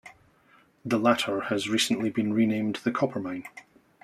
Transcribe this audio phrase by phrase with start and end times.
[0.83, 3.43] The latter has recently been renamed the Copper Mine.